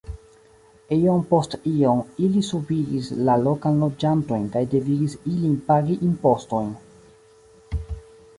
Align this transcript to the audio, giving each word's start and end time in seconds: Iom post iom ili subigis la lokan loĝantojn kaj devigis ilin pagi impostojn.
Iom 0.95 1.19
post 1.33 1.51
iom 1.71 1.99
ili 2.27 2.41
subigis 2.47 3.11
la 3.27 3.35
lokan 3.43 3.77
loĝantojn 3.85 4.49
kaj 4.57 4.65
devigis 4.73 5.19
ilin 5.35 5.61
pagi 5.69 6.01
impostojn. 6.11 6.75